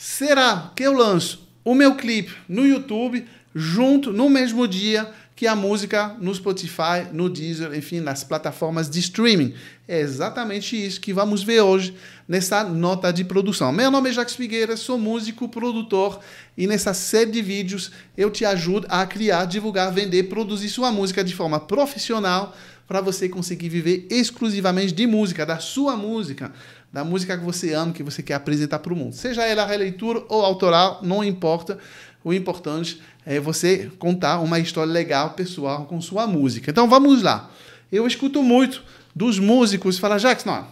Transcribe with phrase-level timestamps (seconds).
[0.00, 5.54] será que eu lanço o meu clipe no YouTube junto no mesmo dia que a
[5.54, 9.52] música no Spotify, no Deezer, enfim, nas plataformas de streaming.
[9.86, 11.94] É exatamente isso que vamos ver hoje
[12.26, 13.70] nessa nota de produção.
[13.72, 16.20] Meu nome é Jacques Figueira, sou músico, produtor
[16.56, 21.22] e nessa série de vídeos eu te ajudo a criar, divulgar, vender, produzir sua música
[21.22, 22.56] de forma profissional
[22.90, 26.52] para você conseguir viver exclusivamente de música, da sua música,
[26.92, 29.14] da música que você ama, que você quer apresentar para o mundo.
[29.14, 31.78] Seja ela releitura ou autoral, não importa.
[32.24, 36.70] O importante é você contar uma história legal, pessoal, com sua música.
[36.70, 37.50] Então vamos lá.
[37.90, 38.82] Eu escuto muito
[39.14, 40.66] dos músicos falar, não,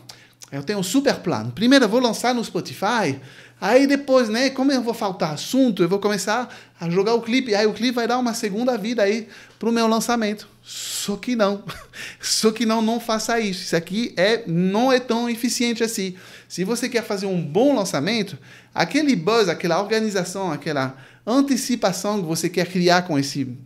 [0.51, 1.53] eu tenho um super plano.
[1.53, 3.21] Primeiro eu vou lançar no Spotify,
[3.61, 7.55] aí depois, né, como eu vou faltar assunto, eu vou começar a jogar o clipe,
[7.55, 10.49] aí o clipe vai dar uma segunda vida aí pro meu lançamento.
[10.63, 11.65] Só que não.
[12.21, 13.63] Só que não, não faça isso.
[13.63, 16.15] Isso aqui é não é tão eficiente assim.
[16.49, 18.39] Se você quer fazer um bom lançamento,
[18.75, 23.57] aquele buzz, aquela organização, aquela antecipação que você quer criar com esse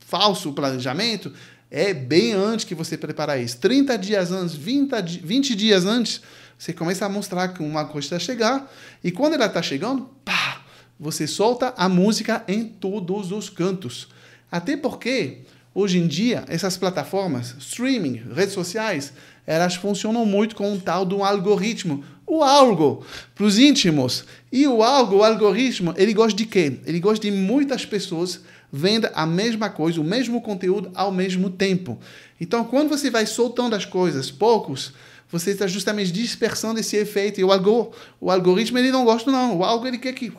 [0.00, 1.32] falso planejamento,
[1.76, 3.58] é bem antes que você preparar isso.
[3.58, 6.22] 30 dias antes, 20, 20 dias antes,
[6.58, 8.66] você começa a mostrar que uma coisa está chegando,
[9.04, 10.62] e quando ela está chegando, pá,
[10.98, 14.08] você solta a música em todos os cantos.
[14.50, 15.42] Até porque,
[15.74, 19.12] hoje em dia, essas plataformas, streaming, redes sociais,
[19.46, 22.02] elas funcionam muito com um tal um algoritmo.
[22.26, 24.24] O algo, para os íntimos.
[24.50, 26.80] E o algo, o algoritmo, ele gosta de quê?
[26.86, 28.40] Ele gosta de muitas pessoas
[28.72, 31.98] venda a mesma coisa, o mesmo conteúdo ao mesmo tempo.
[32.40, 34.92] Então, quando você vai soltando as coisas poucos,
[35.30, 37.40] você está justamente dispersando esse efeito.
[37.40, 39.58] E o, algor, o algoritmo ele não gosta, não.
[39.58, 40.32] O algo ele quer que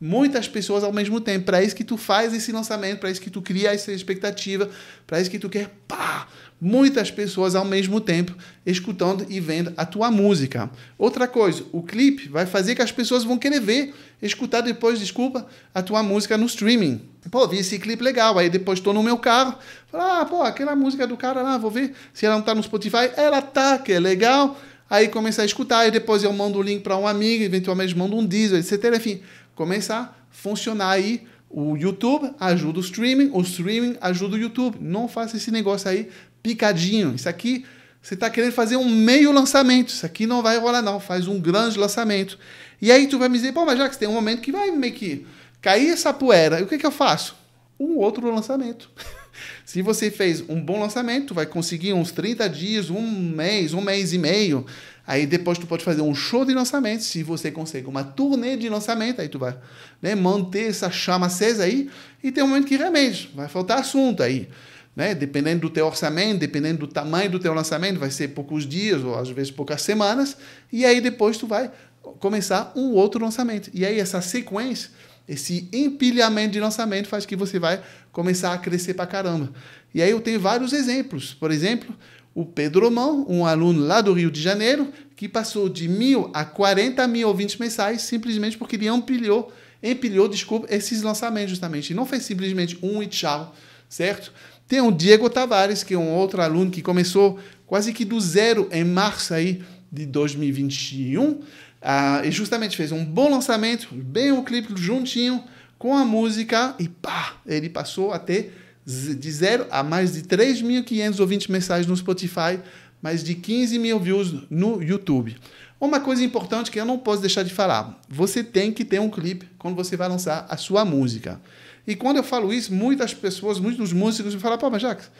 [0.00, 1.44] muitas pessoas ao mesmo tempo.
[1.44, 4.68] Para isso que tu faz esse lançamento, para isso que tu cria essa expectativa,
[5.06, 6.26] para isso que tu quer pá,
[6.60, 8.34] muitas pessoas ao mesmo tempo
[8.64, 10.70] escutando e vendo a tua música.
[10.96, 15.46] Outra coisa, o clipe vai fazer que as pessoas vão querer ver, escutar depois, desculpa,
[15.74, 17.02] a tua música no streaming.
[17.30, 19.54] Pô, vi esse clipe legal, aí depois estou no meu carro,
[19.90, 22.62] falo, ah, pô, aquela música do cara lá, vou ver se ela não está no
[22.62, 23.10] Spotify.
[23.16, 24.58] Ela tá, que é legal.
[24.88, 28.16] Aí começa a escutar, e depois eu mando o link para um amigo, eventualmente mando
[28.16, 28.96] um diesel, etc.
[28.96, 29.20] Enfim,
[29.60, 34.78] começa a funcionar aí o YouTube ajuda o streaming, o streaming ajuda o YouTube.
[34.80, 36.08] Não faça esse negócio aí
[36.42, 37.14] picadinho.
[37.14, 37.66] Isso aqui
[38.00, 39.90] você está querendo fazer um meio lançamento.
[39.90, 40.98] Isso aqui não vai rolar, não.
[40.98, 42.38] Faz um grande lançamento.
[42.80, 44.70] E aí tu vai me dizer, pô, mas já que tem um momento que vai
[44.70, 45.26] meio que
[45.60, 47.36] cair essa poeira, e o que, que eu faço?
[47.78, 48.90] Um outro lançamento.
[49.66, 54.14] Se você fez um bom lançamento, vai conseguir uns 30 dias, um mês, um mês
[54.14, 54.64] e meio.
[55.10, 57.02] Aí depois tu pode fazer um show de lançamento.
[57.02, 59.58] Se você consegue uma turnê de lançamento, aí tu vai
[60.00, 61.90] né, manter essa chama acesa aí.
[62.22, 64.48] E tem um momento que realmente vai faltar assunto aí.
[64.94, 65.12] Né?
[65.12, 69.18] Dependendo do teu orçamento, dependendo do tamanho do teu lançamento, vai ser poucos dias ou
[69.18, 70.36] às vezes poucas semanas.
[70.72, 71.72] E aí depois tu vai
[72.20, 73.68] começar um outro lançamento.
[73.74, 74.90] E aí essa sequência
[75.30, 79.52] esse empilhamento de lançamento faz que você vai começar a crescer para caramba.
[79.94, 81.32] E aí eu tenho vários exemplos.
[81.32, 81.94] Por exemplo,
[82.34, 86.44] o Pedro Mão, um aluno lá do Rio de Janeiro, que passou de mil a
[86.44, 89.52] 40 mil ouvintes mensais simplesmente porque ele empilhou,
[89.82, 91.90] empilhou, desculpa, esses lançamentos justamente.
[91.90, 93.54] E não fez simplesmente um e tchau,
[93.88, 94.32] certo?
[94.68, 98.68] Tem o Diego Tavares, que é um outro aluno que começou quase que do zero
[98.70, 101.40] em março aí de 2021
[101.82, 105.42] ah, e justamente fez um bom lançamento, bem o clipe juntinho
[105.78, 108.54] com a música e pá, ele passou a ter
[108.84, 112.58] de zero a mais de 3.500 ouvintes mensais no Spotify,
[113.02, 115.36] mais de 15 mil views no YouTube.
[115.80, 119.08] Uma coisa importante que eu não posso deixar de falar: você tem que ter um
[119.08, 121.40] clipe quando você vai lançar a sua música.
[121.86, 125.10] E quando eu falo isso, muitas pessoas, muitos músicos me falam: pô, mas Jacques,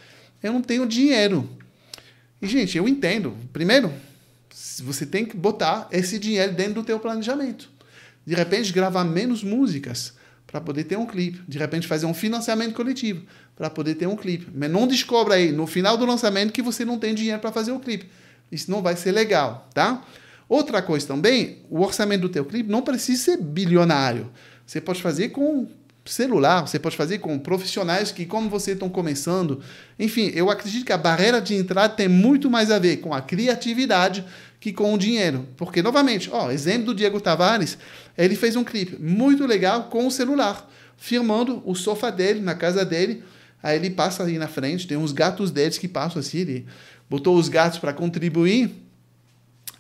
[0.43, 1.49] eu não tenho dinheiro.
[2.43, 3.37] E, gente, eu entendo.
[3.53, 3.93] Primeiro,
[4.83, 7.71] você tem que botar esse dinheiro dentro do teu planejamento.
[8.27, 10.15] De repente, gravar menos músicas
[10.51, 11.41] para poder ter um clipe.
[11.47, 13.25] De repente, fazer um financiamento coletivo
[13.55, 14.49] para poder ter um clipe.
[14.53, 17.71] Mas não descobre aí no final do lançamento que você não tem dinheiro para fazer
[17.71, 18.11] o clipe.
[18.51, 20.03] Isso não vai ser legal, tá?
[20.49, 24.29] Outra coisa também, o orçamento do teu clipe não precisa ser bilionário.
[24.67, 25.69] Você pode fazer com
[26.05, 29.61] celular, você pode fazer com profissionais que, como você estão começando,
[29.99, 33.21] enfim, eu acredito que a barreira de entrada tem muito mais a ver com a
[33.21, 34.25] criatividade
[34.59, 35.47] que com o dinheiro.
[35.57, 37.79] Porque, novamente, ó, exemplo do Diego Tavares,
[38.17, 42.85] ele fez um clipe muito legal com o celular, filmando o sofá dele, na casa
[42.85, 43.23] dele.
[43.63, 46.67] Aí ele passa ali na frente, tem uns gatos deles que passam assim, ele
[47.09, 48.71] botou os gatos para contribuir.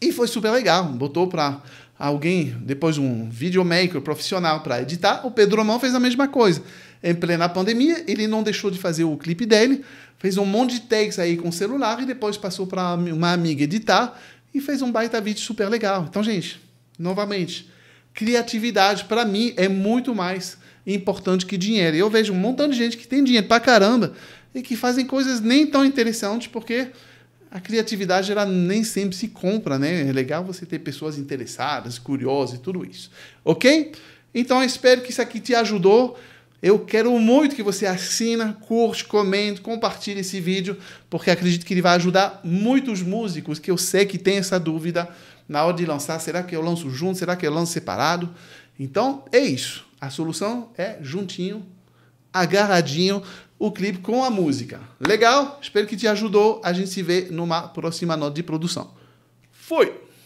[0.00, 0.84] E foi super legal.
[0.84, 1.61] Botou para
[2.00, 5.26] alguém, depois um videomaker profissional para editar.
[5.26, 6.62] O Pedro Mão fez a mesma coisa.
[7.02, 9.85] Em plena pandemia, ele não deixou de fazer o clipe dele,
[10.19, 13.64] fez um monte de takes aí com o celular e depois passou para uma amiga
[13.64, 14.19] editar
[14.55, 16.06] e fez um baita vídeo super legal.
[16.08, 16.58] Então, gente,
[16.99, 17.70] novamente,
[18.14, 20.56] criatividade, para mim, é muito mais
[20.87, 21.97] importante que dinheiro.
[21.97, 24.14] Eu vejo um montão de gente que tem dinheiro pra caramba
[24.55, 26.88] e que fazem coisas nem tão interessantes porque
[27.50, 30.08] a criatividade ela nem sempre se compra, né?
[30.08, 33.11] É legal você ter pessoas interessadas, curiosas e tudo isso.
[33.44, 33.93] Ok?
[34.32, 36.17] Então eu espero que isso aqui te ajudou.
[36.62, 40.76] Eu quero muito que você assina, curte, comente, compartilhe esse vídeo,
[41.08, 45.08] porque acredito que ele vai ajudar muitos músicos que eu sei que tem essa dúvida
[45.49, 46.20] na hora de lançar.
[46.20, 47.19] Será que eu lanço junto?
[47.19, 48.32] Será que eu lanço separado?
[48.79, 49.87] Então é isso.
[50.00, 51.67] A solução é juntinho,
[52.32, 53.23] agarradinho,
[53.60, 54.80] o clipe com a música.
[54.98, 55.58] Legal?
[55.60, 56.62] Espero que te ajudou.
[56.64, 58.94] A gente se vê numa próxima nota de produção.
[59.52, 59.92] Fui!